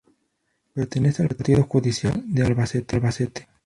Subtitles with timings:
[0.73, 3.47] Pertenece al Partido Judicial de Albacete.